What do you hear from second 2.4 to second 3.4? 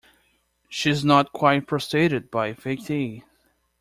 fatigue?